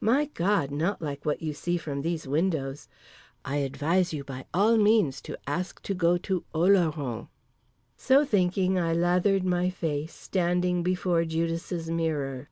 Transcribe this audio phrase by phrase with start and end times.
[0.00, 2.88] My God—not like what you see from these windows.
[3.44, 7.28] I advise you by all means to ask to go to Oloron."
[7.96, 12.48] So thinking I lathered my face, standing before Judas' mirror.